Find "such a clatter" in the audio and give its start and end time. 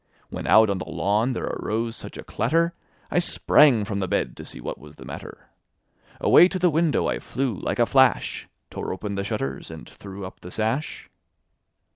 1.95-2.73